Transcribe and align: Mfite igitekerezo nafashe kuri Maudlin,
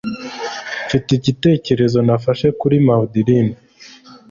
Mfite 0.85 1.09
igitekerezo 1.19 1.97
nafashe 2.07 2.47
kuri 2.59 2.75
Maudlin, 2.85 3.47